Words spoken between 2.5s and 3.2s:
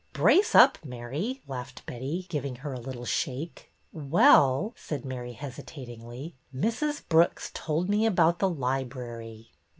her a little